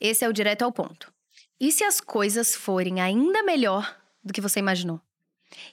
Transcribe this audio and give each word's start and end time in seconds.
Esse 0.00 0.24
é 0.24 0.28
o 0.28 0.32
direto 0.32 0.62
ao 0.62 0.72
ponto. 0.72 1.12
E 1.60 1.70
se 1.70 1.84
as 1.84 2.00
coisas 2.00 2.54
forem 2.54 3.00
ainda 3.00 3.42
melhor 3.42 3.96
do 4.24 4.32
que 4.32 4.40
você 4.40 4.58
imaginou? 4.58 5.00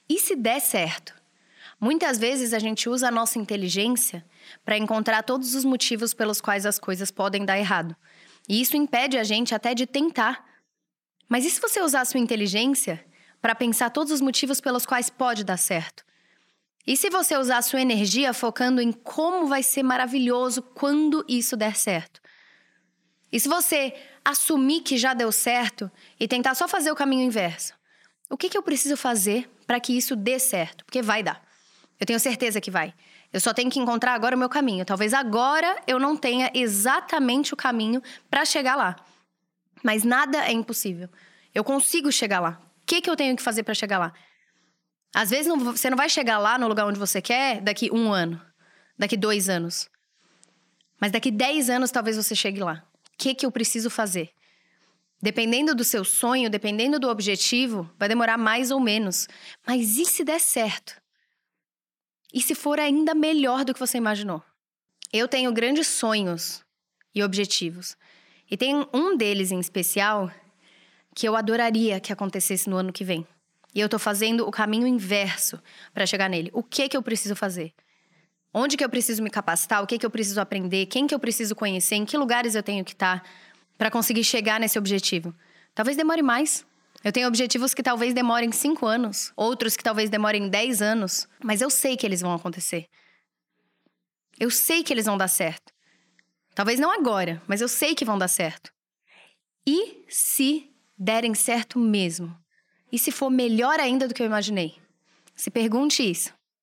E 0.08 0.18
se 0.18 0.36
der 0.36 0.60
certo? 0.60 1.14
Muitas 1.80 2.18
vezes 2.18 2.52
a 2.52 2.58
gente 2.58 2.88
usa 2.88 3.08
a 3.08 3.10
nossa 3.10 3.38
inteligência 3.38 4.24
para 4.64 4.76
encontrar 4.76 5.22
todos 5.22 5.54
os 5.54 5.64
motivos 5.64 6.12
pelos 6.12 6.40
quais 6.40 6.66
as 6.66 6.78
coisas 6.78 7.10
podem 7.10 7.44
dar 7.44 7.58
errado. 7.58 7.96
E 8.48 8.60
isso 8.60 8.76
impede 8.76 9.16
a 9.16 9.24
gente 9.24 9.54
até 9.54 9.74
de 9.74 9.86
tentar. 9.86 10.44
Mas 11.28 11.44
e 11.44 11.50
se 11.50 11.60
você 11.60 11.80
usar 11.80 12.00
a 12.00 12.04
sua 12.04 12.20
inteligência 12.20 13.04
para 13.40 13.54
pensar 13.54 13.90
todos 13.90 14.12
os 14.12 14.20
motivos 14.20 14.60
pelos 14.60 14.84
quais 14.84 15.08
pode 15.08 15.44
dar 15.44 15.56
certo? 15.56 16.04
E 16.86 16.96
se 16.96 17.10
você 17.10 17.36
usar 17.36 17.58
a 17.58 17.62
sua 17.62 17.80
energia 17.80 18.32
focando 18.32 18.80
em 18.80 18.90
como 18.90 19.46
vai 19.46 19.62
ser 19.62 19.82
maravilhoso 19.82 20.62
quando 20.62 21.24
isso 21.28 21.56
der 21.56 21.76
certo? 21.76 22.20
E 23.30 23.38
se 23.38 23.48
você 23.48 23.94
assumir 24.24 24.80
que 24.80 24.96
já 24.96 25.14
deu 25.14 25.30
certo 25.30 25.90
e 26.18 26.26
tentar 26.26 26.54
só 26.54 26.66
fazer 26.66 26.90
o 26.90 26.96
caminho 26.96 27.22
inverso? 27.22 27.74
O 28.30 28.36
que, 28.36 28.48
que 28.48 28.56
eu 28.56 28.62
preciso 28.62 28.96
fazer 28.96 29.48
para 29.66 29.80
que 29.80 29.96
isso 29.96 30.16
dê 30.16 30.38
certo? 30.38 30.84
Porque 30.84 31.02
vai 31.02 31.22
dar. 31.22 31.42
Eu 31.98 32.06
tenho 32.06 32.20
certeza 32.20 32.60
que 32.60 32.70
vai. 32.70 32.94
Eu 33.32 33.40
só 33.40 33.52
tenho 33.52 33.70
que 33.70 33.78
encontrar 33.78 34.14
agora 34.14 34.34
o 34.34 34.38
meu 34.38 34.48
caminho. 34.48 34.84
Talvez 34.84 35.12
agora 35.12 35.82
eu 35.86 35.98
não 35.98 36.16
tenha 36.16 36.50
exatamente 36.54 37.52
o 37.52 37.56
caminho 37.56 38.02
para 38.30 38.44
chegar 38.44 38.76
lá. 38.76 38.96
Mas 39.82 40.04
nada 40.04 40.46
é 40.46 40.52
impossível. 40.52 41.08
Eu 41.54 41.62
consigo 41.62 42.10
chegar 42.10 42.40
lá. 42.40 42.60
O 42.82 42.86
que, 42.86 43.00
que 43.00 43.10
eu 43.10 43.16
tenho 43.16 43.36
que 43.36 43.42
fazer 43.42 43.62
para 43.62 43.74
chegar 43.74 43.98
lá? 43.98 44.12
Às 45.14 45.30
vezes 45.30 45.46
não, 45.46 45.58
você 45.58 45.90
não 45.90 45.96
vai 45.96 46.08
chegar 46.08 46.38
lá 46.38 46.58
no 46.58 46.68
lugar 46.68 46.86
onde 46.86 46.98
você 46.98 47.20
quer 47.20 47.60
daqui 47.60 47.90
um 47.92 48.12
ano, 48.12 48.40
daqui 48.98 49.16
dois 49.16 49.48
anos. 49.48 49.88
Mas 51.00 51.12
daqui 51.12 51.30
dez 51.30 51.70
anos 51.70 51.90
talvez 51.90 52.16
você 52.16 52.34
chegue 52.34 52.60
lá. 52.60 52.84
Que, 53.18 53.34
que 53.34 53.44
eu 53.44 53.52
preciso 53.52 53.90
fazer? 53.90 54.30
Dependendo 55.20 55.74
do 55.74 55.82
seu 55.82 56.04
sonho, 56.04 56.48
dependendo 56.48 57.00
do 57.00 57.08
objetivo, 57.08 57.90
vai 57.98 58.08
demorar 58.08 58.38
mais 58.38 58.70
ou 58.70 58.78
menos. 58.78 59.28
Mas 59.66 59.96
e 59.96 60.06
se 60.06 60.24
der 60.24 60.40
certo? 60.40 60.94
E 62.32 62.40
se 62.40 62.54
for 62.54 62.78
ainda 62.78 63.14
melhor 63.14 63.64
do 63.64 63.74
que 63.74 63.80
você 63.80 63.98
imaginou? 63.98 64.42
Eu 65.12 65.26
tenho 65.26 65.52
grandes 65.52 65.88
sonhos 65.88 66.64
e 67.14 67.22
objetivos. 67.22 67.96
E 68.48 68.56
tem 68.56 68.86
um 68.92 69.16
deles 69.16 69.50
em 69.50 69.58
especial 69.58 70.30
que 71.14 71.26
eu 71.26 71.34
adoraria 71.34 71.98
que 71.98 72.12
acontecesse 72.12 72.70
no 72.70 72.76
ano 72.76 72.92
que 72.92 73.02
vem. 73.02 73.26
E 73.74 73.80
eu 73.80 73.88
tô 73.88 73.98
fazendo 73.98 74.46
o 74.46 74.50
caminho 74.50 74.86
inverso 74.86 75.60
para 75.92 76.06
chegar 76.06 76.30
nele. 76.30 76.50
O 76.52 76.62
que 76.62 76.88
que 76.88 76.96
eu 76.96 77.02
preciso 77.02 77.34
fazer? 77.34 77.74
Onde 78.60 78.76
que 78.76 78.84
eu 78.84 78.88
preciso 78.88 79.22
me 79.22 79.30
capacitar? 79.30 79.80
O 79.80 79.86
que 79.86 79.96
que 79.96 80.04
eu 80.04 80.10
preciso 80.10 80.40
aprender? 80.40 80.86
Quem 80.86 81.06
que 81.06 81.14
eu 81.14 81.20
preciso 81.20 81.54
conhecer? 81.54 81.94
Em 81.94 82.04
que 82.04 82.18
lugares 82.18 82.56
eu 82.56 82.62
tenho 82.62 82.84
que 82.84 82.92
estar 82.92 83.22
para 83.76 83.88
conseguir 83.88 84.24
chegar 84.24 84.58
nesse 84.58 84.76
objetivo? 84.76 85.32
Talvez 85.76 85.96
demore 85.96 86.22
mais. 86.22 86.66
Eu 87.04 87.12
tenho 87.12 87.28
objetivos 87.28 87.72
que 87.72 87.84
talvez 87.84 88.12
demorem 88.12 88.50
cinco 88.50 88.84
anos, 88.84 89.32
outros 89.36 89.76
que 89.76 89.84
talvez 89.84 90.10
demorem 90.10 90.48
dez 90.48 90.82
anos, 90.82 91.28
mas 91.40 91.60
eu 91.60 91.70
sei 91.70 91.96
que 91.96 92.04
eles 92.04 92.20
vão 92.20 92.34
acontecer. 92.34 92.86
Eu 94.40 94.50
sei 94.50 94.82
que 94.82 94.92
eles 94.92 95.06
vão 95.06 95.16
dar 95.16 95.28
certo. 95.28 95.72
Talvez 96.52 96.80
não 96.80 96.90
agora, 96.90 97.40
mas 97.46 97.60
eu 97.60 97.68
sei 97.68 97.94
que 97.94 98.04
vão 98.04 98.18
dar 98.18 98.26
certo. 98.26 98.72
E 99.64 100.04
se 100.08 100.68
derem 100.98 101.32
certo 101.32 101.78
mesmo? 101.78 102.36
E 102.90 102.98
se 102.98 103.12
for 103.12 103.30
melhor 103.30 103.78
ainda 103.78 104.08
do 104.08 104.14
que 104.14 104.20
eu 104.20 104.26
imaginei? 104.26 104.74
Se 105.36 105.48
pergunte 105.48 106.02
isso. 106.02 106.36